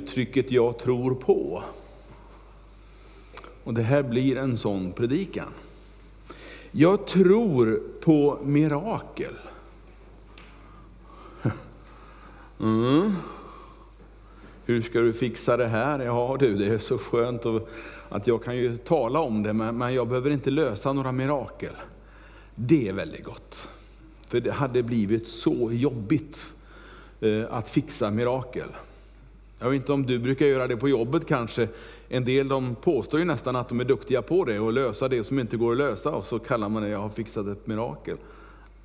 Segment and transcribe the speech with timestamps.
[0.00, 1.62] uttrycket jag tror på.
[3.64, 5.48] Och det här blir en sån predikan.
[6.70, 9.34] Jag tror på mirakel.
[12.60, 13.14] Mm.
[14.64, 15.98] Hur ska du fixa det här?
[16.00, 17.42] Ja du, det är så skönt
[18.08, 21.74] att jag kan ju tala om det, men jag behöver inte lösa några mirakel.
[22.54, 23.68] Det är väldigt gott.
[24.28, 26.52] För det hade blivit så jobbigt
[27.20, 28.68] eh, att fixa mirakel.
[29.62, 31.68] Jag vet inte om du brukar göra det på jobbet kanske.
[32.08, 35.24] En del de påstår ju nästan att de är duktiga på det och lösa det
[35.24, 38.16] som inte går att lösa och så kallar man det, jag har fixat ett mirakel.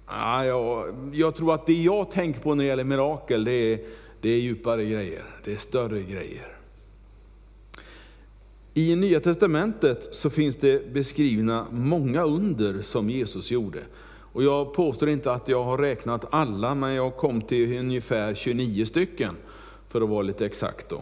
[0.05, 3.79] Ah, jag, jag tror att det jag tänker på när det gäller mirakel, det är,
[4.21, 6.47] det är djupare grejer, det är större grejer.
[8.73, 13.79] I Nya Testamentet så finns det beskrivna många under som Jesus gjorde.
[14.35, 18.85] Och jag påstår inte att jag har räknat alla, men jag kom till ungefär 29
[18.85, 19.35] stycken,
[19.95, 20.89] för att vara lite exakt.
[20.89, 21.01] Då.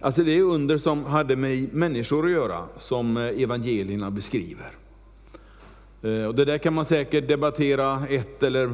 [0.00, 4.70] Alltså det är under som hade med människor att göra, som eh, evangelierna beskriver.
[6.02, 8.70] Eh, och det där kan man säkert debattera ett eller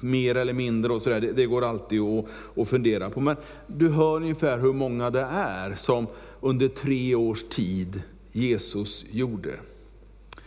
[0.00, 1.20] mer eller mindre och sådär.
[1.20, 2.24] Det, det går alltid att,
[2.56, 3.20] att fundera på.
[3.20, 6.06] Men du hör ungefär hur många det är som
[6.40, 9.54] under tre års tid Jesus gjorde.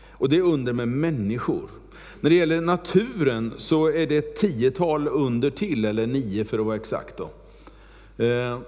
[0.09, 1.69] Och det är under med människor.
[2.19, 6.65] När det gäller naturen så är det ett tiotal under till, eller nio för att
[6.65, 7.17] vara exakt.
[7.17, 7.29] Då.
[8.19, 8.59] Eh,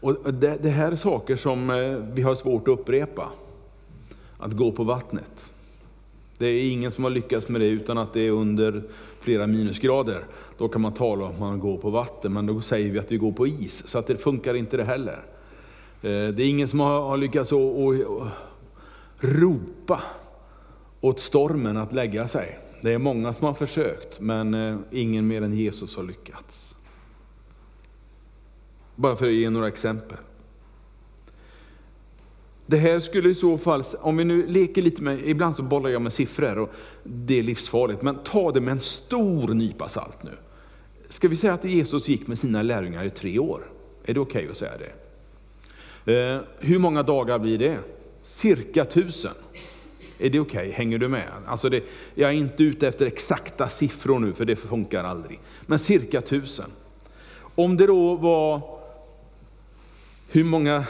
[0.00, 3.28] och det, det här är saker som eh, vi har svårt att upprepa
[4.38, 5.52] att gå på vattnet.
[6.38, 8.82] Det är ingen som har lyckats med det utan att det är under
[9.20, 10.24] flera minusgrader.
[10.58, 13.12] Då kan man tala om att man går på vatten, men då säger vi att
[13.12, 13.82] vi går på is.
[13.86, 15.22] Så att det funkar inte det heller.
[16.02, 17.58] Eh, det är ingen som har lyckats att
[19.20, 20.00] ropa
[21.00, 22.58] åt stormen att lägga sig.
[22.82, 26.74] Det är många som har försökt, men eh, ingen mer än Jesus har lyckats.
[28.96, 30.18] Bara för att ge några exempel.
[32.66, 35.90] Det här skulle i så fall, om vi nu leker lite med, ibland så bollar
[35.90, 36.70] jag med siffror och
[37.02, 40.32] det är livsfarligt, men ta det med en stor nypa salt nu.
[41.08, 43.70] Ska vi säga att Jesus gick med sina lärjungar i tre år?
[44.04, 44.92] Är det okej okay att säga det?
[46.14, 47.78] Eh, hur många dagar blir det?
[48.24, 49.34] Cirka tusen.
[50.22, 50.60] Är det okej?
[50.60, 50.70] Okay?
[50.70, 51.28] Hänger du med?
[51.46, 51.84] Alltså det,
[52.14, 55.40] jag är inte ute efter exakta siffror nu, för det funkar aldrig.
[55.66, 56.70] Men cirka tusen.
[57.54, 58.62] Om det då var,
[60.28, 60.84] hur många,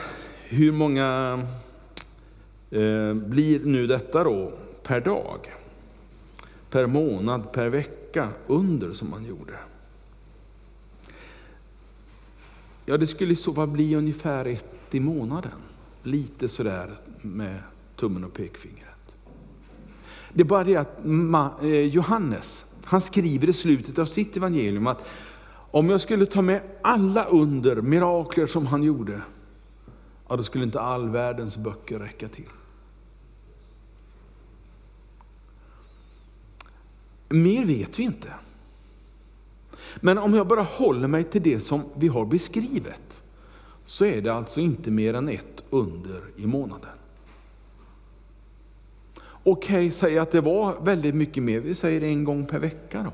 [0.48, 1.38] hur många
[2.72, 5.38] Eh, blir nu detta då per dag,
[6.71, 9.53] per månad, per vecka, under som man gjorde?
[12.84, 15.59] Ja, det skulle i så fall bli ungefär ett i månaden.
[16.03, 17.59] Lite sådär med
[17.97, 18.91] tummen och pekfingret.
[20.32, 21.04] Det är bara det att
[21.62, 25.09] eh, Johannes, han skriver i slutet av sitt evangelium att
[25.70, 29.22] om jag skulle ta med alla under, mirakler som han gjorde,
[30.28, 32.48] ja, då skulle inte all världens böcker räcka till.
[37.28, 38.32] Mer vet vi inte.
[39.97, 43.22] Men om jag bara håller mig till det som vi har beskrivet,
[43.84, 46.91] så är det alltså inte mer än ett under i månaden.
[49.44, 53.12] Okej, säg att det var väldigt mycket mer, vi säger en gång per vecka då.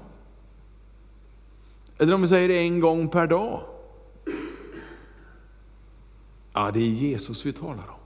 [1.98, 3.60] Eller om vi säger en gång per dag.
[6.52, 8.00] Ja, det är Jesus vi talar om.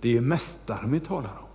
[0.00, 1.46] Det är mästaren vi talar om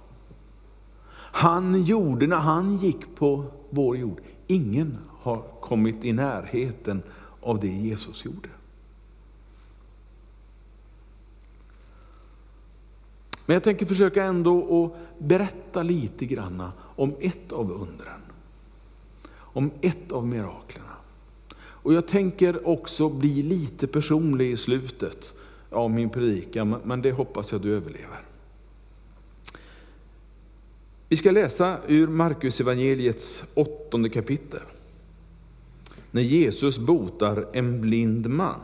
[1.32, 4.22] han gjorde när han gick på vår jord.
[4.48, 7.04] Ingen har kommit i närheten
[7.42, 8.50] av det Jesus gjorde.
[13.52, 18.22] Men jag tänker försöka ändå att berätta lite grann om ett av undren.
[19.32, 20.96] Om ett av miraklerna.
[21.58, 25.34] Och jag tänker också bli lite personlig i slutet
[25.70, 28.22] av min predikan, men det hoppas jag du överlever.
[31.08, 34.64] Vi ska läsa ur Markus evangeliets åttonde kapitel.
[36.12, 38.62] När Jesus botar en blind man.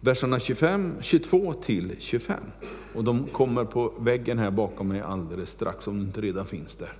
[0.00, 2.36] Verserna 25, 22 till 25.
[2.94, 6.74] Och de kommer på väggen här bakom mig alldeles strax, om det inte redan finns
[6.74, 6.92] där.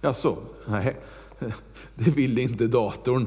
[0.00, 0.36] Jaså,
[0.68, 0.96] nej,
[1.94, 3.26] det ville inte datorn.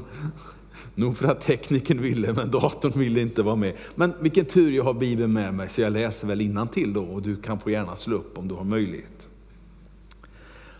[0.95, 3.73] Nog för att tekniken ville, men datorn ville inte vara med.
[3.95, 7.21] Men vilken tur jag har Bibeln med mig, så jag läser väl till då och
[7.21, 9.29] du kan få gärna slå upp om du har möjlighet.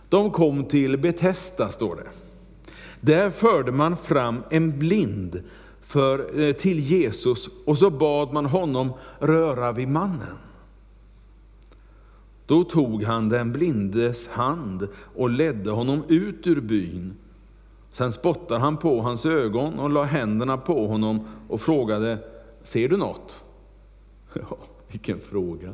[0.10, 2.07] De kom till Betesda, står det.
[3.01, 5.44] Där förde man fram en blind
[5.90, 10.38] för, eh, till Jesus och så bad man honom röra vid mannen.
[12.46, 17.18] Då tog han den blindes hand och ledde honom ut ur byn
[17.92, 22.18] Sen spottade han på hans ögon och la händerna på honom och frågade,
[22.64, 23.44] ser du något?
[24.34, 24.58] Ja,
[24.88, 25.74] vilken fråga.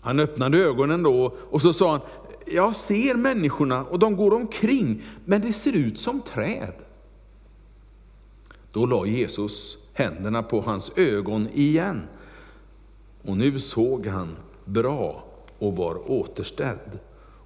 [0.00, 2.00] Han öppnade ögonen då och så sa han,
[2.46, 6.83] jag ser människorna och de går omkring, men det ser ut som träd.
[8.74, 12.02] Då la Jesus händerna på hans ögon igen.
[13.22, 15.24] Och nu såg han bra
[15.58, 16.98] och var återställd.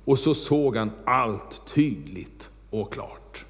[0.04, 3.44] Och så såg han allt tydligt och klart.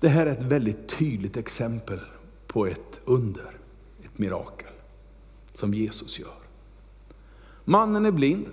[0.00, 2.00] Det här är ett väldigt tydligt exempel
[2.46, 3.50] på ett under,
[4.02, 4.72] ett mirakel,
[5.54, 6.38] som Jesus gör.
[7.64, 8.46] Mannen är blind.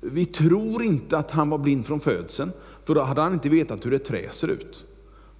[0.00, 2.52] Vi tror inte att han var blind från födseln,
[2.84, 4.84] för då hade han inte vetat hur ett trä ser ut.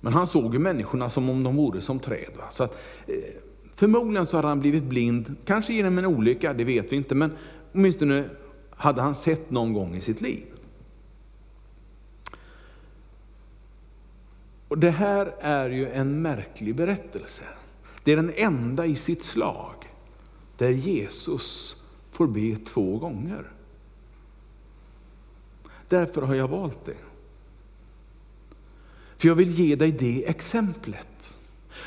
[0.01, 2.31] Men han såg ju människorna som om de vore som träd.
[2.39, 2.45] Va?
[2.51, 3.15] Så att, eh,
[3.75, 7.33] förmodligen så hade han blivit blind, kanske genom en olycka, det vet vi inte, men
[7.73, 8.25] åtminstone
[8.71, 10.45] hade han sett någon gång i sitt liv.
[14.69, 17.43] Och Det här är ju en märklig berättelse.
[18.05, 19.75] Det är den enda i sitt slag
[20.57, 21.77] där Jesus
[22.11, 23.51] får be två gånger.
[25.89, 27.08] Därför har jag valt det.
[29.19, 31.39] För jag vill ge dig det exemplet.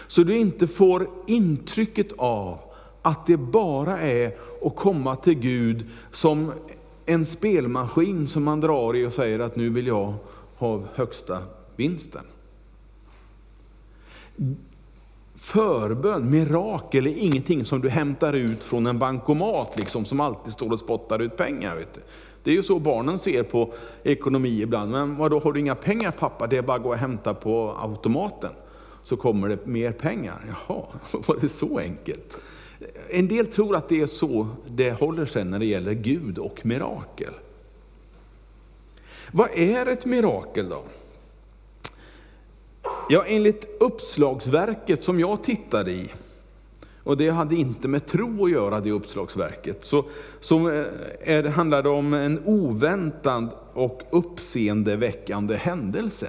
[0.07, 2.59] Så du inte får intrycket av
[3.01, 6.51] att det bara är att komma till Gud som
[7.05, 10.13] en spelmaskin som man drar i och säger att nu vill jag
[10.55, 11.43] ha högsta
[11.75, 12.23] vinsten.
[15.35, 20.71] Förbön, mirakel, är ingenting som du hämtar ut från en bankomat liksom, som alltid står
[20.71, 21.75] och spottar ut pengar.
[21.75, 22.01] Vet du.
[22.43, 23.73] Det är ju så barnen ser på
[24.03, 24.91] ekonomi ibland.
[24.91, 26.47] Men vadå, har du inga pengar pappa?
[26.47, 28.51] Det är bara att gå och hämta på automaten.
[29.03, 30.41] Så kommer det mer pengar.
[30.47, 30.83] Jaha,
[31.27, 32.41] var det så enkelt?
[33.09, 36.65] En del tror att det är så det håller sig när det gäller Gud och
[36.65, 37.33] mirakel.
[39.31, 40.83] Vad är ett mirakel då?
[43.09, 46.11] Ja, enligt uppslagsverket som jag tittade i,
[47.03, 50.05] och det hade inte med tro att göra, det uppslagsverket, så,
[50.39, 50.85] så eh,
[51.21, 56.27] är, handlar det om en oväntad och uppseendeväckande händelse.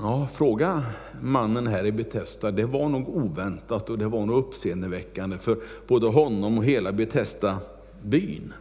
[0.00, 0.82] Ja, fråga
[1.22, 6.06] mannen här i Betesda, det var nog oväntat och det var nog uppseendeväckande för både
[6.06, 7.58] honom och hela Betesda
[8.02, 8.52] byn.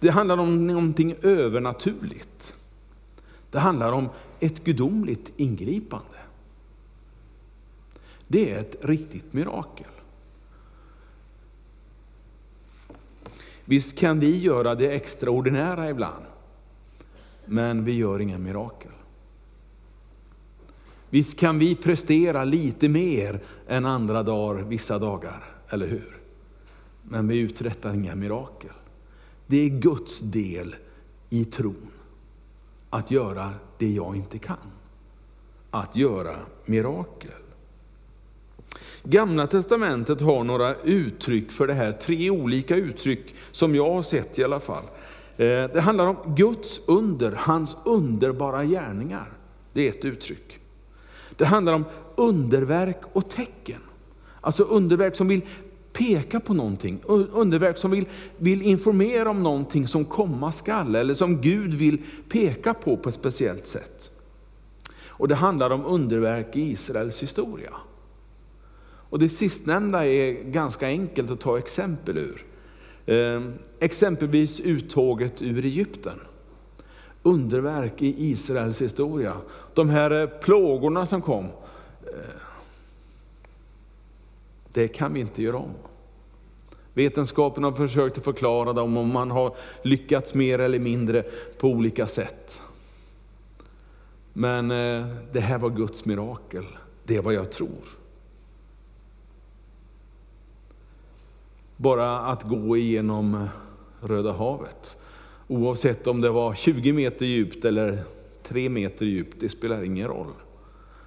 [0.00, 2.54] Det handlar om någonting övernaturligt.
[3.50, 4.08] Det handlar om
[4.40, 6.13] ett gudomligt ingripande.
[8.26, 9.86] Det är ett riktigt mirakel.
[13.64, 16.24] Visst kan vi göra det extraordinära ibland,
[17.44, 18.90] men vi gör inga mirakel.
[21.10, 26.18] Visst kan vi prestera lite mer än andra dagar, vissa dagar, eller hur?
[27.02, 28.70] Men vi uträttar inga mirakel.
[29.46, 30.76] Det är Guds del
[31.30, 31.90] i tron,
[32.90, 34.56] att göra det jag inte kan.
[35.70, 37.43] Att göra mirakel.
[39.02, 44.38] Gamla testamentet har några uttryck för det här, tre olika uttryck som jag har sett
[44.38, 44.84] i alla fall.
[45.36, 49.32] Eh, det handlar om Guds under, hans underbara gärningar.
[49.72, 50.58] Det är ett uttryck.
[51.36, 51.84] Det handlar om
[52.16, 53.80] underverk och tecken.
[54.40, 55.42] Alltså underverk som vill
[55.92, 57.00] peka på någonting,
[57.32, 58.06] underverk som vill,
[58.36, 61.98] vill informera om någonting som komma skall, eller som Gud vill
[62.28, 64.10] peka på på ett speciellt sätt.
[65.06, 67.70] Och Det handlar om underverk i Israels historia.
[69.14, 72.44] Och Det sistnämnda är ganska enkelt att ta exempel ur.
[73.06, 76.20] Ehm, exempelvis uttåget ur Egypten
[77.22, 79.36] underverk i Israels historia.
[79.74, 82.40] De här eh, plågorna som kom, eh,
[84.72, 85.74] det kan vi inte göra om.
[86.94, 91.22] Vetenskapen har försökt att förklara dem om man har lyckats mer eller mindre
[91.58, 92.60] på olika sätt.
[94.32, 96.64] Men eh, det här var Guds mirakel,
[97.04, 98.03] det är vad jag tror.
[101.76, 103.46] Bara att gå igenom eh,
[104.00, 104.98] Röda havet
[105.48, 108.02] Oavsett om det var 20 meter djupt eller
[108.42, 110.32] 3 meter djupt, det spelar ingen roll.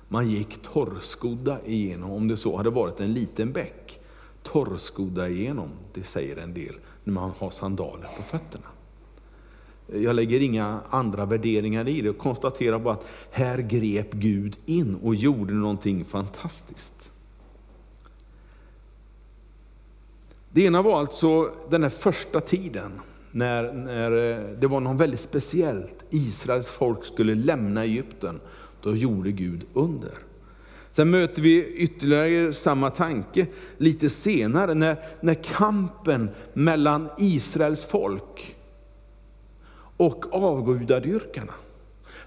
[0.08, 4.00] Man gick torrskodda igenom, om det så hade varit en liten bäck.
[4.44, 8.68] Torrskodda igenom, det säger en del, när man har sandaler på fötterna.
[9.94, 14.96] Jag lägger inga andra värderingar i det och konstaterar bara att här grep Gud in
[15.04, 17.12] och gjorde någonting fantastiskt.
[20.58, 22.92] Det ena var alltså den här första tiden,
[23.32, 26.06] när, när eh, det var något väldigt speciellt.
[26.10, 28.40] Israels folk skulle lämna Egypten.
[28.82, 30.12] Då gjorde Gud under.
[30.92, 33.48] Sen möter vi ytterligare samma tanke
[33.78, 38.56] lite senare när, när kampen mellan Israels folk
[39.98, 41.54] och avgudadyrkarna.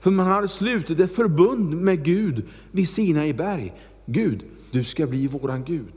[0.00, 3.72] För man hade slutit ett förbund med Gud vid Sina i berg.
[4.06, 5.94] Gud, du ska bli våran Gud.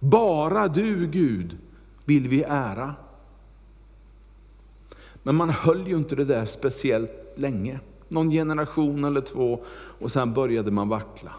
[0.00, 1.56] Bara du Gud
[2.04, 2.94] vill vi ära.
[5.22, 7.80] Men man höll ju inte det där speciellt länge.
[8.08, 11.32] Någon generation eller två och sen började man vackla.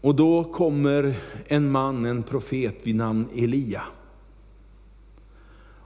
[0.00, 1.16] Och då kommer
[1.46, 3.82] en man, en profet vid namn Elia.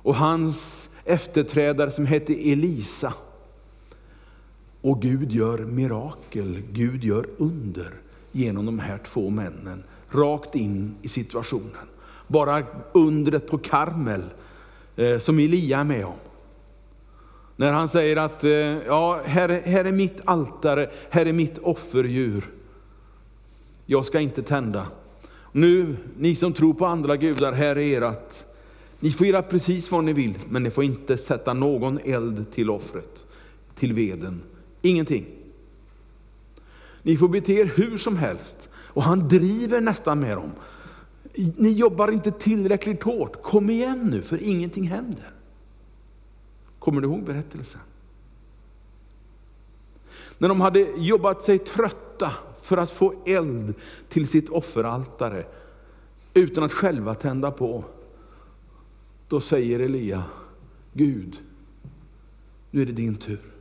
[0.03, 3.15] Och hans efterträdare som hette Elisa.
[4.81, 7.93] Och Gud gör mirakel, Gud gör under
[8.33, 11.87] genom de här två männen, rakt in i situationen.
[12.27, 14.23] Bara undret på Karmel,
[14.97, 16.17] eh, som Elia är med om.
[17.57, 22.51] När han säger att, eh, ja, här, här är mitt altare, här är mitt offerdjur.
[23.87, 24.87] Jag ska inte tända.
[25.53, 28.45] Nu, ni som tror på andra gudar, här är ert.
[29.01, 32.71] Ni får göra precis vad ni vill, men ni får inte sätta någon eld till
[32.71, 33.25] offret,
[33.75, 34.43] till veden.
[34.83, 35.27] Ingenting.
[37.03, 38.69] Ni får bete er hur som helst.
[38.75, 40.51] Och han driver nästan med dem.
[41.57, 43.43] Ni jobbar inte tillräckligt hårt.
[43.43, 45.31] Kom igen nu, för ingenting händer.
[46.79, 47.81] Kommer du ihåg berättelsen?
[50.39, 52.33] När de hade jobbat sig trötta
[52.63, 53.75] för att få eld
[54.09, 55.47] till sitt offeraltare
[56.35, 57.85] utan att själva tända på.
[59.29, 60.25] Då säger Elia,
[60.93, 61.39] Gud,
[62.71, 63.52] nu är det din tur.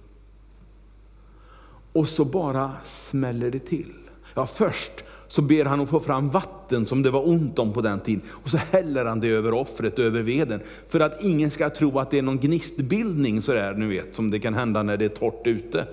[1.94, 3.94] Och så bara smäller det till.
[4.34, 7.82] Ja, först så ber han att få fram vatten som det var ont om på
[7.82, 8.22] den tiden.
[8.30, 10.62] Och så häller han det över offret, över veden.
[10.90, 14.40] För att ingen ska tro att det är någon gnistbildning sådär, nu vet, som det
[14.40, 15.88] kan hända när det är torrt ute.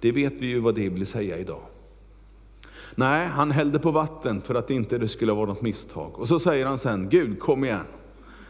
[0.00, 1.60] Det vet vi ju vad det vill säga idag.
[2.94, 6.10] Nej, han hällde på vatten för att inte det skulle vara något misstag.
[6.14, 7.86] Och så säger han sen, Gud kom igen.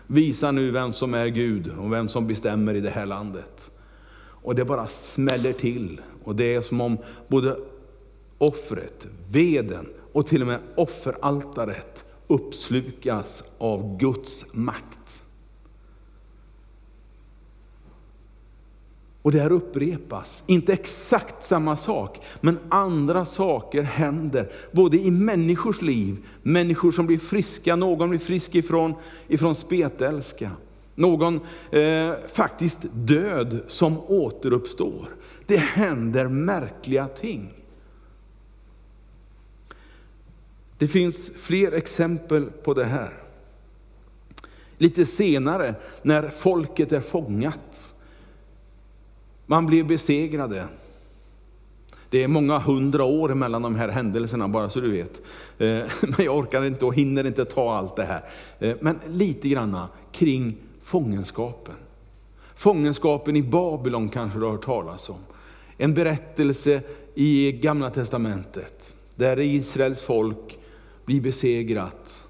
[0.06, 3.70] Visa nu vem som är Gud och vem som bestämmer i det här landet.
[4.42, 6.00] Och det bara smäller till.
[6.24, 7.56] Och det är som om både
[8.38, 15.22] offret, veden och till och med offeraltaret uppslukas av Guds makt.
[19.22, 25.82] Och det här upprepas, inte exakt samma sak, men andra saker händer, både i människors
[25.82, 28.94] liv, människor som blir friska, någon blir frisk ifrån,
[29.28, 30.50] ifrån spetälska,
[31.02, 31.40] någon
[31.70, 35.08] eh, faktiskt död som återuppstår.
[35.46, 37.50] Det händer märkliga ting.
[40.78, 43.12] Det finns fler exempel på det här.
[44.78, 47.94] Lite senare, när folket är fångat,
[49.46, 50.66] man blir besegrade.
[52.10, 55.22] Det är många hundra år mellan de här händelserna, bara så du vet.
[55.58, 58.24] Eh, men jag orkar inte och hinner inte ta allt det här.
[58.58, 61.74] Eh, men lite granna kring fångenskapen.
[62.54, 65.20] Fångenskapen i Babylon kanske du har hört talas om.
[65.76, 66.82] En berättelse
[67.14, 70.58] i Gamla Testamentet, där Israels folk
[71.04, 72.26] blir besegrat,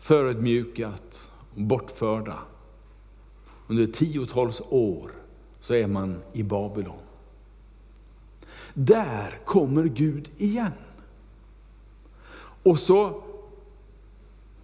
[0.00, 2.38] förödmjukat och bortförda.
[3.66, 5.10] Under tiotals år
[5.60, 6.98] så är man i Babylon.
[8.74, 10.72] Där kommer Gud igen.
[12.62, 13.22] Och så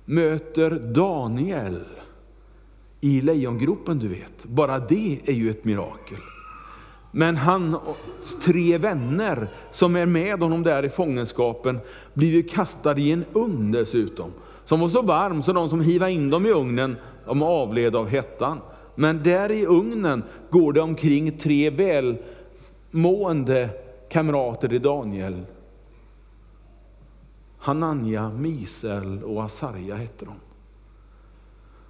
[0.04, 1.84] möter Daniel
[3.00, 4.44] i lejongropen, du vet.
[4.44, 6.18] Bara det är ju ett mirakel.
[7.10, 7.76] Men hans
[8.42, 11.78] tre vänner som är med honom där i fångenskapen
[12.14, 14.32] blir ju kastade i en ugn dessutom.
[14.64, 18.08] Som var så varm så de som hivade in dem i ugnen, de avled av
[18.08, 18.60] hettan.
[18.94, 21.70] Men där i ugnen går det omkring tre
[22.90, 23.68] välmående
[24.10, 25.42] kamrater till Daniel.
[27.58, 30.34] Hananja, Misel och Asarja hette de.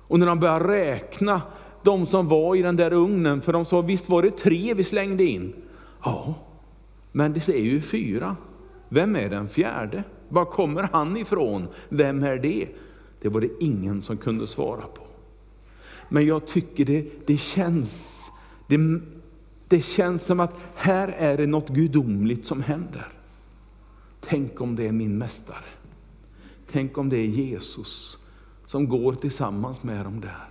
[0.09, 1.43] Och när de började räkna
[1.83, 4.85] de som var i den där ugnen, för de sa visst var det tre vi
[4.85, 5.53] slängde in?
[6.05, 6.35] Ja,
[7.13, 8.37] men det är ju fyra.
[8.89, 10.05] Vem är den fjärde?
[10.29, 11.69] Var kommer han ifrån?
[11.89, 12.69] Vem är det?
[13.21, 15.03] Det var det ingen som kunde svara på.
[16.09, 18.19] Men jag tycker det, det känns
[18.67, 19.01] det,
[19.69, 23.09] det känns som att här är det något gudomligt som händer.
[24.21, 25.65] Tänk om det är min mästare.
[26.71, 28.18] Tänk om det är Jesus
[28.69, 30.49] som går tillsammans med dem där.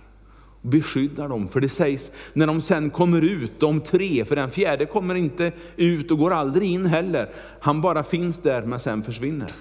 [0.62, 1.48] Och beskyddar dem.
[1.48, 5.52] För det sägs när de sen kommer ut, de tre, för den fjärde kommer inte
[5.76, 7.30] ut och går aldrig in heller.
[7.60, 9.52] Han bara finns där men sen försvinner.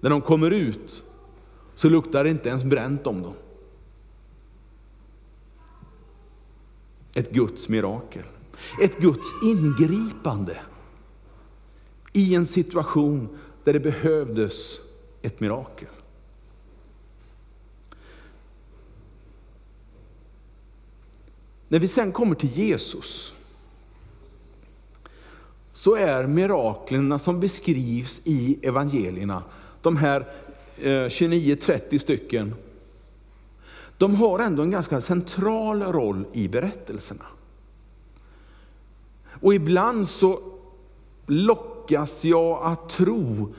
[0.00, 1.04] När de kommer ut
[1.74, 3.34] så luktar det inte ens bränt om dem.
[7.14, 8.24] Ett Guds mirakel.
[8.82, 10.56] Ett Guds ingripande
[12.12, 13.28] i en situation
[13.64, 14.78] där det behövdes
[15.22, 15.88] ett mirakel.
[21.68, 23.32] När vi sen kommer till Jesus,
[25.72, 29.42] så är miraklerna som beskrivs i evangelierna,
[29.82, 30.20] de här
[30.78, 32.54] eh, 29-30 stycken,
[33.98, 37.24] de har ändå en ganska central roll i berättelserna.
[39.40, 40.40] Och ibland så
[41.26, 43.54] lockas jag att tro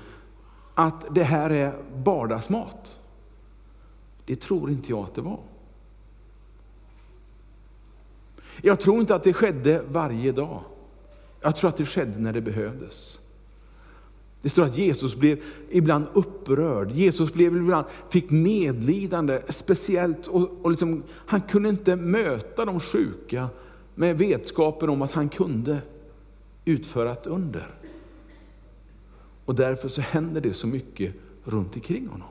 [0.75, 2.99] att det här är vardagsmat.
[4.25, 5.39] Det tror inte jag att det var.
[8.61, 10.61] Jag tror inte att det skedde varje dag.
[11.41, 13.19] Jag tror att det skedde när det behövdes.
[14.41, 20.71] Det står att Jesus blev ibland upprörd, Jesus blev ibland, fick medlidande, speciellt, och, och
[20.71, 23.47] liksom, han kunde inte möta de sjuka
[23.95, 25.81] med vetskapen om att han kunde
[26.65, 27.67] utföra ett under.
[29.45, 32.27] Och därför så händer det så mycket runt omkring honom.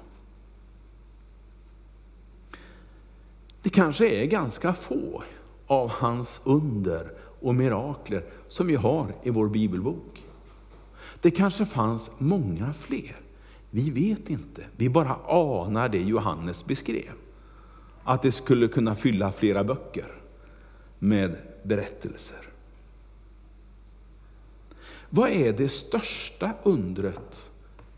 [3.62, 5.23] Det kanske är ganska få
[5.68, 10.26] av hans under och mirakler som vi har i vår bibelbok.
[11.20, 13.16] Det kanske fanns många fler.
[13.70, 14.64] Vi vet inte.
[14.76, 17.12] Vi bara anar det Johannes beskrev.
[18.04, 20.12] Att det skulle kunna fylla flera böcker
[20.98, 22.48] med berättelser.
[25.10, 27.50] Vad är det största undret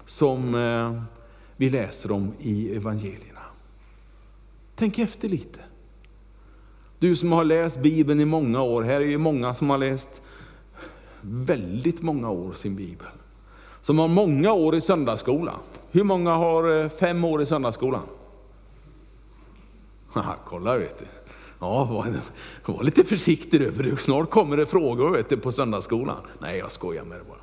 [0.06, 1.02] som eh,
[1.56, 3.40] vi läser om i evangelierna?
[4.74, 5.60] Tänk efter lite.
[7.00, 10.22] Du som har läst Bibeln i många år, här är ju många som har läst
[11.20, 13.06] väldigt många år sin Bibel.
[13.82, 15.54] Som har många år i söndagsskola.
[15.90, 18.02] Hur många har eh, fem år i söndagsskolan?
[20.12, 21.04] Haha, kolla vet du.
[21.58, 22.20] Ja, var,
[22.72, 26.20] var lite försiktig du för snart kommer det frågor vet du, på söndagsskolan.
[26.38, 27.38] Nej, jag skojar med det bara.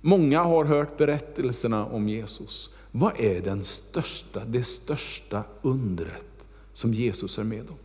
[0.00, 2.70] Många har hört berättelserna om Jesus.
[2.92, 7.76] Vad är den största, det största undret som Jesus är med om?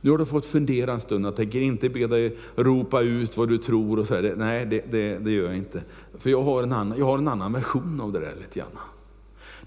[0.00, 3.48] Nu har du fått fundera en stund, jag tänker inte be dig ropa ut vad
[3.48, 3.98] du tror.
[3.98, 4.34] och så här.
[4.36, 5.82] Nej, det, det, det, gör jag inte.
[6.18, 8.78] För jag har, en annan, jag har en annan version av det där lite grann.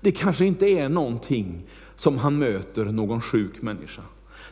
[0.02, 1.64] Det kanske inte är någonting
[1.96, 4.02] som han möter någon sjuk människa.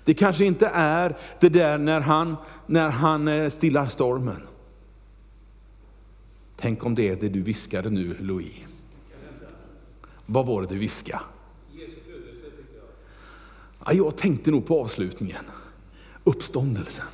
[0.04, 4.42] Det kanske inte är det där när han, när han eh, stillar stormen.
[6.66, 8.54] Tänk om det är det du viskade nu, Louis.
[10.26, 11.20] Vad var det du viskade?
[13.86, 15.46] Ja, jag tänkte nog på avslutningen
[16.24, 17.06] uppståndelsen.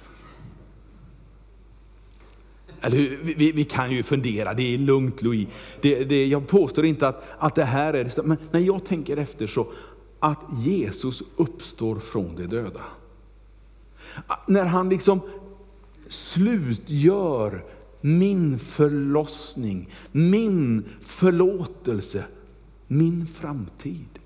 [2.81, 3.19] Eller hur?
[3.23, 5.47] Vi, vi, kan ju fundera, det är lugnt Louis.
[5.81, 9.17] Det, det, jag påstår inte att, att det här är det men när jag tänker
[9.17, 9.71] efter så,
[10.19, 12.83] att Jesus uppstår från de döda.
[14.47, 15.21] När han liksom
[16.07, 17.63] slutgör
[18.01, 22.23] min förlossning, min förlåtelse,
[22.87, 24.19] min framtid.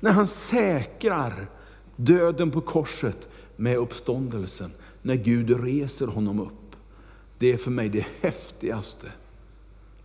[0.00, 1.50] När han säkrar
[1.96, 4.70] döden på korset med uppståndelsen,
[5.02, 6.76] när Gud reser honom upp.
[7.38, 9.12] Det är för mig det häftigaste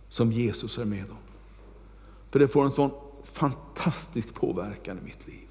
[0.08, 1.16] som Jesus är med om.
[2.30, 2.90] För det får en sån
[3.24, 5.48] fantastisk påverkan i mitt liv.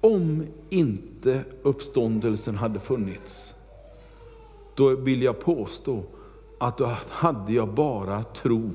[0.00, 3.54] Om inte uppståndelsen hade funnits,
[4.76, 6.02] då vill jag påstå
[6.58, 8.70] att då hade jag bara tro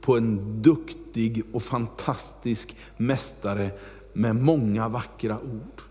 [0.00, 3.70] på en duktig och fantastisk mästare
[4.12, 5.82] med många vackra ord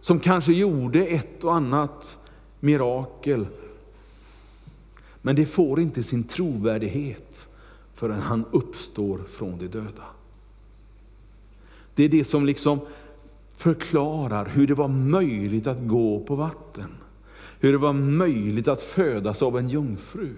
[0.00, 2.18] som kanske gjorde ett och annat
[2.60, 3.46] mirakel.
[5.22, 7.48] Men det får inte sin trovärdighet
[7.94, 10.04] förrän han uppstår från de döda.
[11.94, 12.80] Det är det som liksom
[13.56, 16.90] förklarar hur det var möjligt att gå på vatten.
[17.62, 20.34] Hur det var möjligt att födas av en jungfru.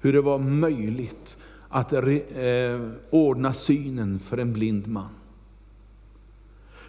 [0.00, 5.10] Hur det var möjligt att eh, ordna synen för en blind man.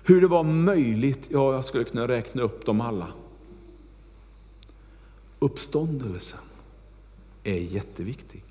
[0.03, 3.07] Hur det var möjligt, ja jag skulle kunna räkna upp dem alla.
[5.39, 6.39] Uppståndelsen
[7.43, 8.43] är jätteviktig.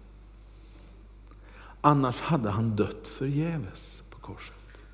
[1.81, 4.85] Annars hade han dött förgäves på korset.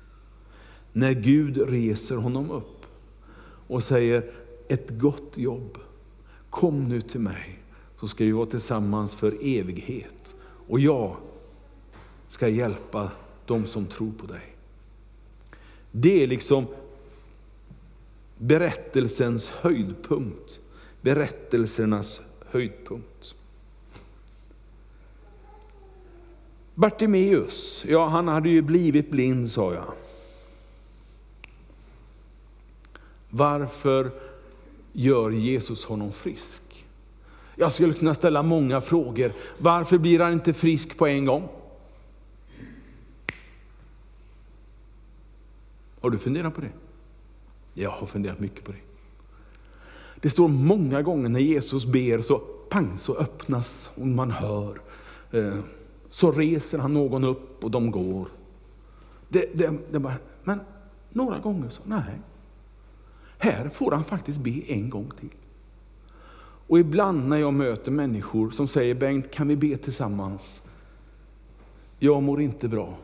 [0.91, 2.85] När Gud reser honom upp
[3.67, 4.31] och säger
[4.67, 5.77] ett gott jobb,
[6.53, 7.59] kom nu till mig
[7.99, 10.35] så ska vi vara tillsammans för evighet.
[10.67, 11.15] Och jag
[12.27, 13.11] ska hjälpa
[13.45, 14.55] de som tror på dig.
[15.91, 16.67] Det är liksom
[18.37, 20.59] berättelsens höjdpunkt.
[21.01, 23.35] Berättelsernas höjdpunkt.
[26.75, 29.93] Bartimeus, ja han hade ju blivit blind sa jag.
[33.29, 34.11] Varför
[34.93, 36.85] gör Jesus honom frisk?
[37.55, 39.33] Jag skulle kunna ställa många frågor.
[39.57, 41.49] Varför blir han inte frisk på en gång?
[46.01, 46.71] Har du funderat på det?
[47.73, 48.77] Jag har funderat mycket på det.
[50.21, 52.37] Det står många gånger när Jesus ber så
[52.69, 54.81] pang så öppnas och man hör.
[55.31, 55.59] Eh,
[56.09, 58.27] så reser han någon upp och de går.
[59.29, 60.59] Det, det, det bara, men
[61.09, 62.19] några gånger så, nej,
[63.43, 65.29] här får han faktiskt be en gång till.
[66.67, 70.61] Och ibland när jag möter människor som säger Bengt, kan vi be tillsammans?
[71.99, 72.97] Jag mår inte bra.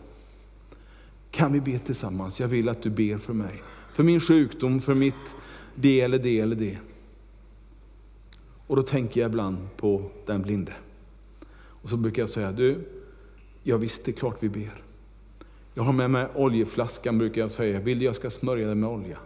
[1.31, 2.39] Kan vi be tillsammans?
[2.39, 3.63] Jag vill att du ber för mig.
[3.93, 5.35] För min sjukdom, för mitt
[5.75, 6.77] det eller det eller det.
[8.67, 10.73] Och då tänker jag ibland på den blinde.
[11.51, 12.87] Och så brukar jag säga, du,
[13.63, 14.81] ja visst det är klart vi ber.
[15.73, 18.89] Jag har med mig oljeflaskan brukar jag säga, vill du jag ska smörja dig med
[18.89, 19.17] olja?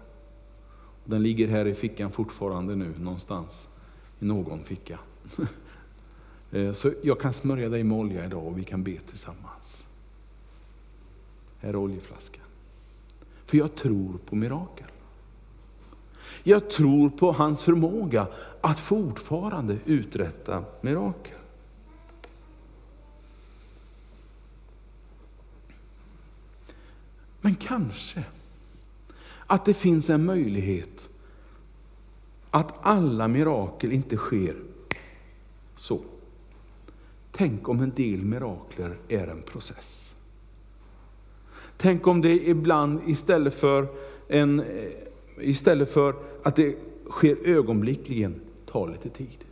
[1.05, 3.67] Den ligger här i fickan fortfarande nu någonstans,
[4.19, 4.99] i någon ficka.
[6.51, 9.85] Eh, så jag kan smörja dig med olja idag och vi kan be tillsammans.
[11.59, 12.43] Här är oljeflaskan.
[13.45, 14.87] För jag tror på mirakel.
[16.43, 18.27] Jag tror på hans förmåga
[18.61, 21.37] att fortfarande uträtta mirakel.
[27.41, 28.23] Men kanske
[29.53, 31.09] att det finns en möjlighet
[32.51, 34.55] att alla mirakel inte sker
[35.75, 36.01] så.
[37.31, 40.15] Tänk om en del mirakler är en process.
[41.77, 43.87] Tänk om det ibland istället för,
[44.27, 44.91] en, eh,
[45.37, 46.75] istället för att det
[47.09, 49.45] sker ögonblickligen tar lite tid.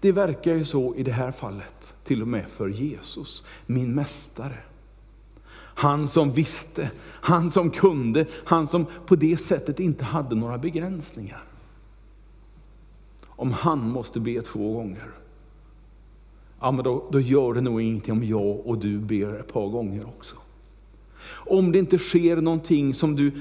[0.00, 4.58] Det verkar ju så i det här fallet, till och med för Jesus, min mästare.
[5.74, 11.42] Han som visste, han som kunde, han som på det sättet inte hade några begränsningar.
[13.26, 15.10] Om han måste be två gånger,
[16.60, 19.68] ja, men då, då gör det nog ingenting om jag och du ber ett par
[19.68, 20.36] gånger också.
[21.28, 23.32] Om det inte sker någonting som du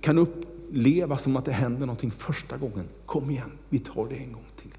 [0.00, 4.32] kan uppleva som att det händer någonting första gången, kom igen, vi tar det en
[4.32, 4.74] gång till.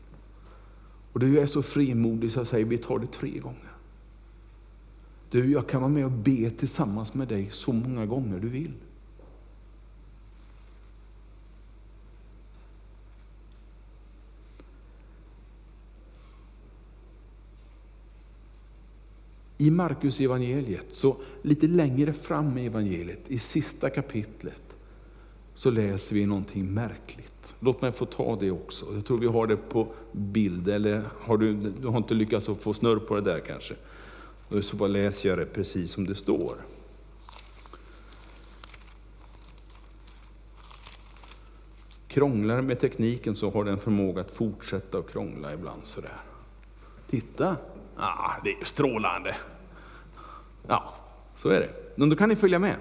[1.14, 3.71] Och du är så frimodig så jag säger, vi tar det tre gånger.
[5.32, 8.74] Du, jag kan vara med och be tillsammans med dig så många gånger du vill.
[19.58, 24.78] I Markus evangeliet, så lite längre fram i evangeliet, i sista kapitlet,
[25.56, 27.56] så läser vi någonting märkligt.
[27.60, 28.86] Låt mig få ta det också.
[28.94, 32.74] Jag tror vi har det på bild, eller har du, du har inte lyckats få
[32.74, 33.76] snurr på det där kanske?
[34.52, 36.56] Och så bara läser jag det precis som det står.
[42.08, 46.18] Krånglar med tekniken så har den förmåga att fortsätta att krångla ibland sådär.
[47.10, 47.58] Titta!
[47.98, 49.36] Ah, det är strålande!
[50.68, 50.94] Ja,
[51.38, 51.70] så är det.
[51.96, 52.76] Men då kan ni följa med.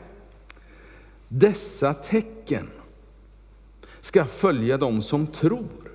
[1.28, 2.70] Dessa tecken
[4.00, 5.89] ska följa dem som tror.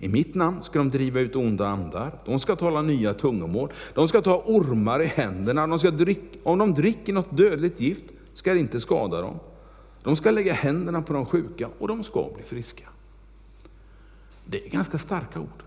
[0.00, 4.08] I mitt namn ska de driva ut onda andar, de ska tala nya tungomål, de
[4.08, 8.04] ska ta ormar i händerna, de ska drick, om de dricker något dödligt gift
[8.34, 9.38] ska det inte skada dem.
[10.02, 12.88] De ska lägga händerna på de sjuka och de ska bli friska.
[14.44, 15.62] Det är ganska starka ord.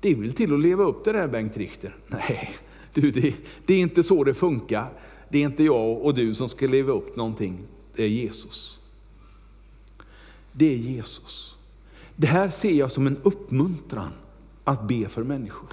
[0.00, 1.96] Det vill till att leva upp till det här Bengt Richter.
[2.06, 2.56] Nej,
[2.94, 3.34] du, det,
[3.66, 4.90] det är inte så det funkar.
[5.28, 7.58] Det är inte jag och du som ska leva upp någonting.
[7.94, 8.78] Det är Jesus.
[10.52, 11.53] Det är Jesus.
[12.16, 14.12] Det här ser jag som en uppmuntran
[14.64, 15.68] att be för människor.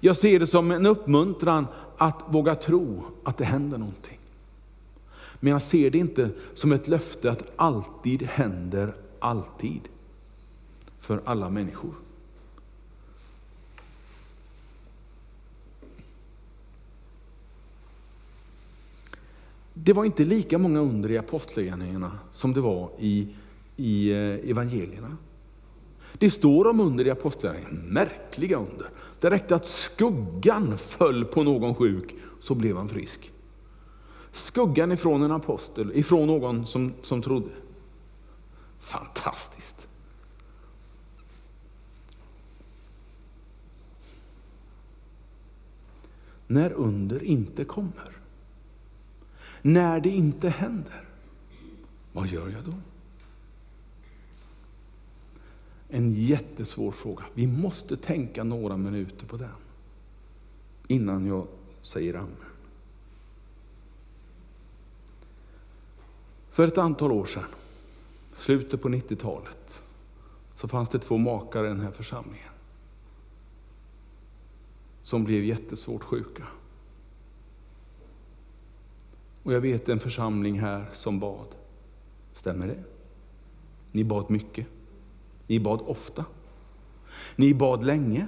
[0.00, 4.18] Jag ser det som en uppmuntran att våga tro att det händer någonting.
[5.40, 9.80] Men jag ser det inte som ett löfte att alltid händer alltid
[11.00, 11.94] för alla människor.
[19.74, 23.28] Det var inte lika många under i apostlagärningarna som det var i
[23.76, 25.16] i eh, evangelierna.
[26.18, 28.90] Det står om under i Apostlagärningarna, märkliga under.
[29.20, 33.32] Det räckte att skuggan föll på någon sjuk, så blev han frisk.
[34.32, 37.50] Skuggan ifrån en apostel, ifrån någon som, som trodde.
[38.80, 39.88] Fantastiskt!
[46.46, 48.16] När under inte kommer,
[49.62, 51.04] när det inte händer,
[52.12, 52.72] vad gör jag då?
[55.94, 57.24] En jättesvår fråga.
[57.34, 59.48] Vi måste tänka några minuter på den
[60.88, 61.46] innan jag
[61.82, 62.36] säger amen.
[66.50, 67.44] För ett antal år sedan,
[68.38, 69.82] slutet på 90-talet,
[70.56, 72.52] så fanns det två makar i den här församlingen
[75.02, 76.46] som blev jättesvårt sjuka.
[79.42, 81.48] Och jag vet en församling här som bad.
[82.34, 82.82] Stämmer det?
[83.92, 84.66] Ni bad mycket.
[85.46, 86.24] Ni bad ofta.
[87.36, 88.26] Ni bad länge.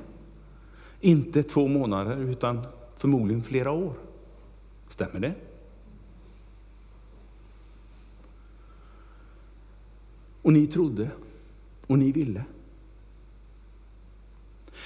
[1.00, 3.94] Inte två månader, utan förmodligen flera år.
[4.88, 5.35] Stämmer det?
[10.42, 11.11] Och ni trodde,
[11.87, 12.44] och ni ville.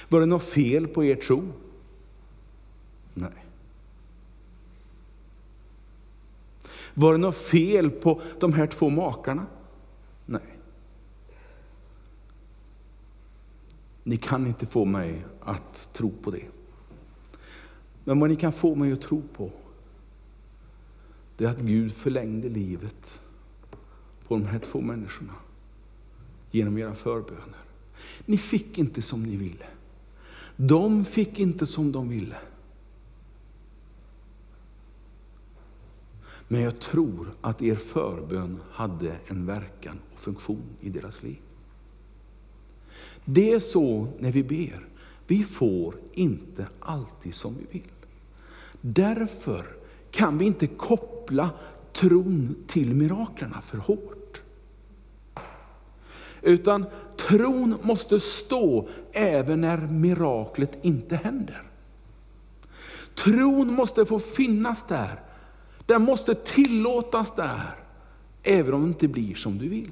[0.09, 1.47] Var det något fel på er tro?
[3.13, 3.45] Nej.
[6.93, 9.45] Var det något fel på de här två makarna?
[10.25, 10.41] Nej.
[14.09, 16.45] Ni kan inte få mig att tro på det.
[18.03, 19.51] Men vad ni kan få mig att tro på,
[21.37, 23.21] det är att Gud förlängde livet
[24.27, 25.33] på de här två människorna
[26.51, 27.57] genom era förböner.
[28.25, 29.65] Ni fick inte som ni ville.
[30.55, 32.37] De fick inte som de ville.
[36.47, 41.39] Men jag tror att er förbön hade en verkan och funktion i deras liv.
[43.31, 44.87] Det är så när vi ber.
[45.27, 47.91] Vi får inte alltid som vi vill.
[48.81, 49.65] Därför
[50.11, 51.49] kan vi inte koppla
[51.93, 54.41] tron till miraklerna för hårt.
[56.41, 56.85] Utan
[57.17, 61.63] tron måste stå även när miraklet inte händer.
[63.15, 65.21] Tron måste få finnas där.
[65.85, 67.75] Den måste tillåtas där,
[68.43, 69.91] även om det inte blir som du vill.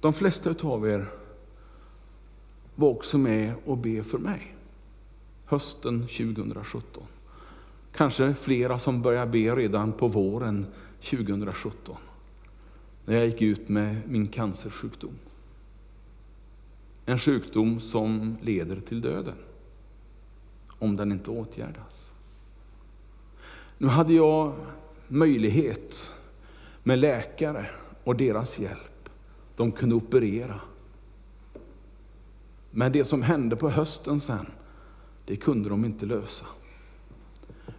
[0.00, 1.10] De flesta av er
[2.74, 4.56] var också med och be för mig
[5.50, 7.02] hösten 2017.
[7.92, 10.66] Kanske flera som började be redan på våren
[11.00, 11.96] 2017.
[13.04, 15.18] När jag gick ut med min cancersjukdom.
[17.06, 19.36] En sjukdom som leder till döden.
[20.78, 22.12] Om den inte åtgärdas.
[23.78, 24.54] Nu hade jag
[25.08, 26.10] möjlighet
[26.82, 27.66] med läkare
[28.04, 28.89] och deras hjälp.
[29.60, 30.60] De kunde operera.
[32.70, 34.46] Men det som hände på hösten sen,
[35.24, 36.46] det kunde de inte lösa.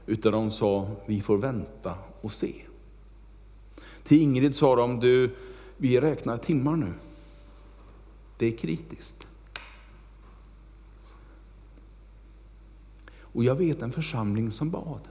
[0.05, 2.53] Utan de sa, vi får vänta och se.
[4.03, 5.35] Till Ingrid sa de, du,
[5.77, 6.93] vi räknar timmar nu.
[8.37, 9.27] Det är kritiskt.
[13.21, 15.01] Och jag vet en församling som bad.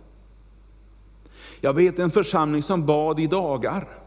[1.60, 3.99] Jag vet en församling som bad i dagar.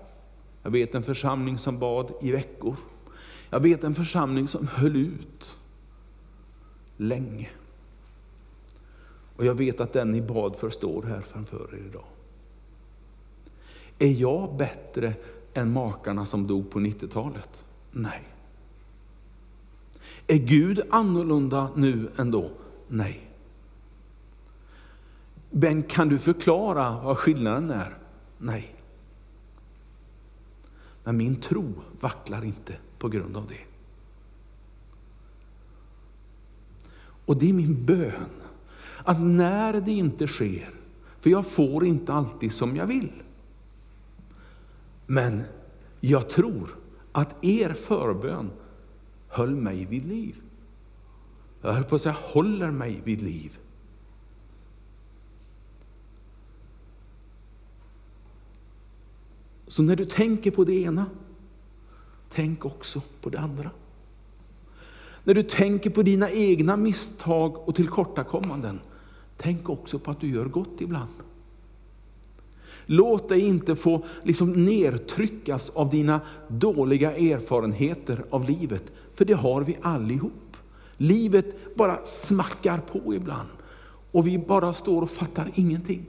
[0.64, 2.76] Jag vet en församling som bad i veckor.
[3.50, 5.58] Jag vet en församling som höll ut
[6.98, 7.50] länge.
[9.36, 12.06] Och jag vet att den ni bad för står här framför er idag.
[14.00, 15.14] Är jag bättre
[15.54, 17.66] än makarna som dog på 90-talet?
[17.92, 18.24] Nej.
[20.28, 22.52] Är Gud annorlunda nu än då?
[22.88, 23.30] Nej.
[25.50, 27.98] Men kan du förklara vad skillnaden är?
[28.38, 28.76] Nej.
[31.04, 33.64] Men min tro vacklar inte på grund av det.
[37.26, 38.30] Och det är min bön,
[39.04, 40.70] att när det inte sker,
[41.20, 43.12] för jag får inte alltid som jag vill.
[45.06, 45.44] Men
[46.00, 46.76] jag tror
[47.12, 48.52] att er förbön
[49.28, 50.36] höll mig vid liv.
[51.62, 53.58] Jag höll på att säga håller mig vid liv.
[59.74, 61.06] Så när du tänker på det ena,
[62.30, 63.70] tänk också på det andra.
[65.24, 68.80] När du tänker på dina egna misstag och tillkortakommanden,
[69.38, 71.10] tänk också på att du gör gott ibland.
[72.86, 78.84] Låt dig inte få liksom nedtryckas av dina dåliga erfarenheter av livet,
[79.16, 80.58] för det har vi allihop.
[80.98, 83.50] Livet bara smackar på ibland
[84.12, 86.06] och vi bara står och fattar ingenting.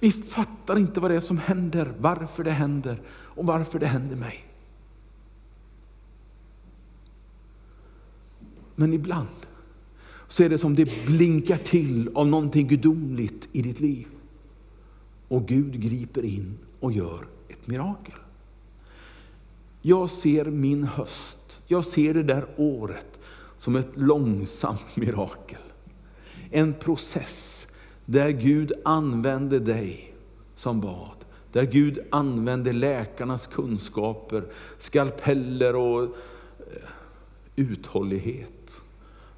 [0.00, 4.16] Vi fattar inte vad det är som händer, varför det händer och varför det händer
[4.16, 4.44] mig.
[8.74, 9.28] Men ibland
[10.28, 14.06] så är det som det blinkar till av någonting gudomligt i ditt liv.
[15.28, 18.14] Och Gud griper in och gör ett mirakel.
[19.82, 23.20] Jag ser min höst, jag ser det där året
[23.58, 25.62] som ett långsamt mirakel.
[26.50, 27.49] En process
[28.10, 30.14] där Gud använde dig
[30.56, 31.16] som bad.
[31.52, 34.44] Där Gud använde läkarnas kunskaper,
[34.78, 36.08] skalpeller och eh,
[37.56, 38.80] uthållighet.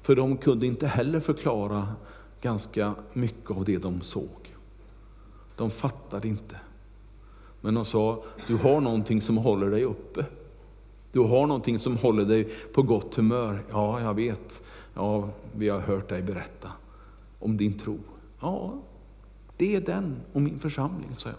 [0.01, 1.87] För de kunde inte heller förklara
[2.41, 4.53] ganska mycket av det de såg.
[5.55, 6.55] De fattade inte.
[7.61, 10.25] Men de sa, du har någonting som håller dig uppe.
[11.11, 13.63] Du har någonting som håller dig på gott humör.
[13.71, 14.63] Ja, jag vet.
[14.93, 16.71] Ja, vi har hört dig berätta
[17.39, 17.99] om din tro.
[18.43, 18.73] Ja,
[19.57, 21.37] det är den och min församling, sa jag.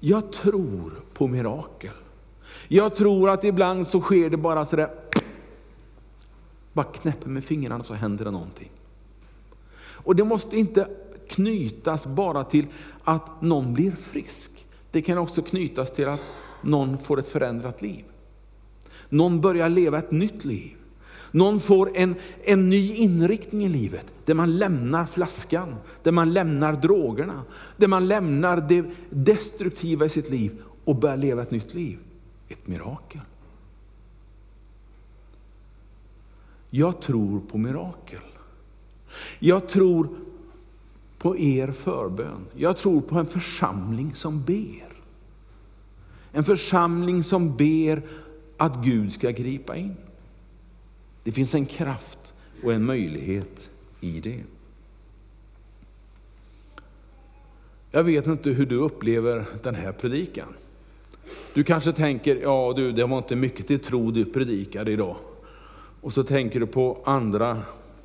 [0.00, 1.94] Jag tror på mirakel.
[2.68, 4.90] Jag tror att ibland så sker det bara sådär,
[6.72, 8.70] bara knäpper med fingrarna så händer det någonting.
[9.80, 10.88] Och det måste inte
[11.28, 12.66] knytas bara till
[13.04, 14.66] att någon blir frisk.
[14.90, 16.20] Det kan också knytas till att
[16.62, 18.04] någon får ett förändrat liv.
[19.08, 20.77] Någon börjar leva ett nytt liv.
[21.30, 22.14] Någon får en,
[22.44, 27.42] en ny inriktning i livet, där man lämnar flaskan, där man lämnar drogerna,
[27.76, 31.98] där man lämnar det destruktiva i sitt liv och börjar leva ett nytt liv.
[32.48, 33.20] Ett mirakel.
[36.70, 38.20] Jag tror på mirakel.
[39.38, 40.08] Jag tror
[41.18, 42.46] på er förbön.
[42.54, 44.88] Jag tror på en församling som ber.
[46.32, 48.02] En församling som ber
[48.56, 49.96] att Gud ska gripa in.
[51.28, 54.40] Det finns en kraft och en möjlighet i det.
[57.90, 60.54] Jag vet inte hur du upplever den här predikan.
[61.54, 65.16] Du kanske tänker, ja du, det var inte mycket till tro du predikade idag.
[66.00, 67.62] Och så tänker du på andra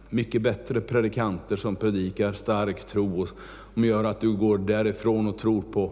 [0.10, 3.30] mycket bättre predikanter som predikar stark tro och
[3.74, 5.92] som gör att du går därifrån och tror på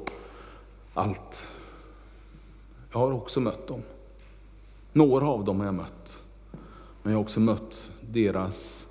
[0.94, 1.52] allt.
[2.92, 3.82] Jag har också mött dem.
[4.94, 6.22] Några av dem har jag mött.
[7.04, 8.88] Men jag har också mött deras,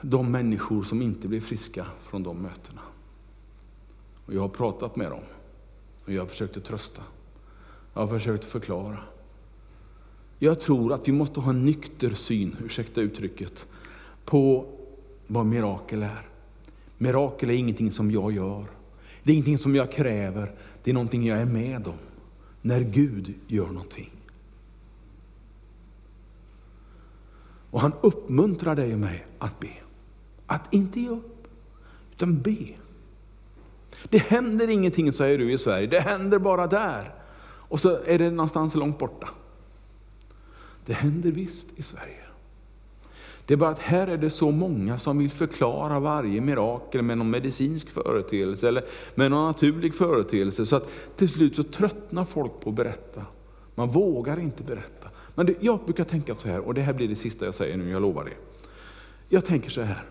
[0.00, 2.80] de människor som inte blev friska från de mötena.
[4.26, 5.24] Och jag har pratat med dem.
[6.04, 7.02] Och jag har försökt att trösta.
[7.94, 8.98] Jag har försökt förklara.
[10.38, 13.66] Jag tror att vi måste ha en nykter syn, ursäkta uttrycket,
[14.24, 14.66] på
[15.26, 16.28] vad mirakel är.
[16.98, 18.64] Mirakel är ingenting som jag gör.
[19.22, 20.52] Det är ingenting som jag kräver.
[20.84, 21.98] Det är någonting jag är med om.
[22.62, 24.10] När Gud gör någonting.
[27.72, 29.72] Och han uppmuntrar dig och mig att be.
[30.46, 31.46] Att inte ge upp,
[32.12, 32.66] utan be.
[34.08, 35.86] Det händer ingenting, säger du i Sverige.
[35.86, 37.14] Det händer bara där.
[37.44, 39.28] Och så är det någonstans långt borta.
[40.86, 42.22] Det händer visst i Sverige.
[43.46, 47.18] Det är bara att här är det så många som vill förklara varje mirakel med
[47.18, 50.66] någon medicinsk företeelse eller med någon naturlig företeelse.
[50.66, 53.26] Så att till slut så tröttnar folk på att berätta.
[53.74, 55.08] Man vågar inte berätta.
[55.34, 57.76] Men det, jag brukar tänka så här, och det här blir det sista jag säger
[57.76, 58.36] nu, jag lovar det.
[59.28, 60.04] Jag tänker så här,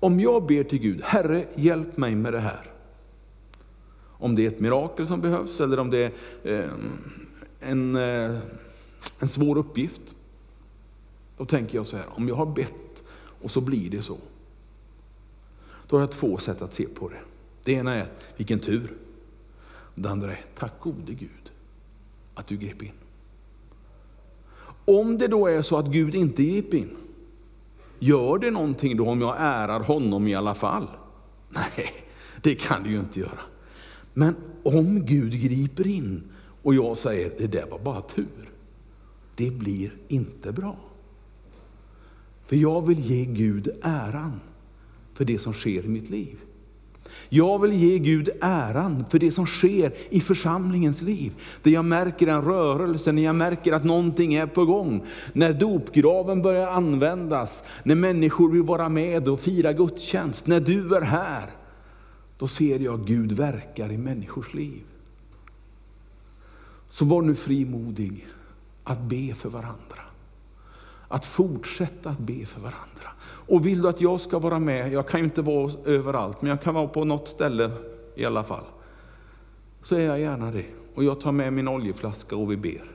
[0.00, 2.70] om jag ber till Gud, Herre hjälp mig med det här.
[4.18, 6.12] Om det är ett mirakel som behövs eller om det
[6.42, 6.70] är eh,
[7.60, 8.38] en, eh,
[9.18, 10.14] en svår uppgift.
[11.36, 13.02] Då tänker jag så här, om jag har bett
[13.42, 14.18] och så blir det så.
[15.88, 17.20] Då har jag två sätt att se på det.
[17.64, 18.92] Det ena är, vilken tur.
[19.94, 21.52] Det andra är, tack gode Gud
[22.34, 22.92] att du grep in.
[24.86, 26.96] Om det då är så att Gud inte grep in,
[27.98, 30.86] gör det någonting då om jag ärar honom i alla fall?
[31.48, 31.92] Nej,
[32.42, 33.40] det kan det ju inte göra.
[34.14, 36.22] Men om Gud griper in
[36.62, 38.50] och jag säger, det där var bara tur.
[39.36, 40.76] Det blir inte bra.
[42.46, 44.40] För jag vill ge Gud äran
[45.14, 46.38] för det som sker i mitt liv.
[47.28, 51.32] Jag vill ge Gud äran för det som sker i församlingens liv.
[51.62, 55.06] Där jag märker en rörelse, när jag märker att någonting är på gång.
[55.32, 60.46] När dopgraven börjar användas, när människor vill vara med och fira gudstjänst.
[60.46, 61.50] När du är här,
[62.38, 64.82] då ser jag Gud verkar i människors liv.
[66.90, 68.26] Så var nu frimodig
[68.84, 70.00] att be för varandra.
[71.08, 73.10] Att fortsätta att be för varandra.
[73.46, 76.50] Och vill du att jag ska vara med, jag kan ju inte vara överallt, men
[76.50, 77.70] jag kan vara på något ställe
[78.14, 78.64] i alla fall.
[79.82, 80.66] Så är jag gärna det.
[80.94, 82.90] Och jag tar med min oljeflaska och vi ber.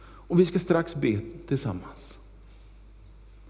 [0.00, 2.18] Och vi ska strax be tillsammans.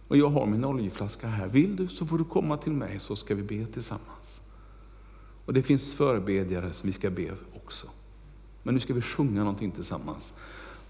[0.09, 1.47] Och jag har min oljeflaska här.
[1.47, 4.41] Vill du så får du komma till mig så ska vi be tillsammans.
[5.45, 7.35] Och det finns förebedjare som vi ska be
[7.65, 7.87] också.
[8.63, 10.33] Men nu ska vi sjunga någonting tillsammans.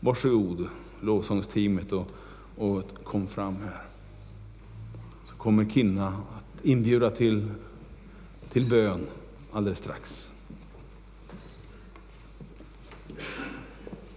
[0.00, 0.68] Varsågod
[1.00, 2.06] lovsångsteamet och,
[2.56, 3.82] och kom fram här.
[5.38, 7.50] Kommer Kinna att inbjuda till,
[8.52, 9.06] till bön
[9.52, 10.27] alldeles strax.